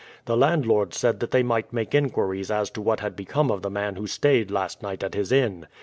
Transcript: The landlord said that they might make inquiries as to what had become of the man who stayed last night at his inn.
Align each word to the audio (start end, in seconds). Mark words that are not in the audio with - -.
The 0.25 0.35
landlord 0.35 0.95
said 0.95 1.19
that 1.19 1.29
they 1.29 1.43
might 1.43 1.71
make 1.71 1.93
inquiries 1.93 2.49
as 2.49 2.71
to 2.71 2.81
what 2.81 3.01
had 3.01 3.15
become 3.15 3.51
of 3.51 3.61
the 3.61 3.69
man 3.69 3.97
who 3.97 4.07
stayed 4.07 4.49
last 4.49 4.81
night 4.81 5.03
at 5.03 5.13
his 5.13 5.31
inn. 5.31 5.67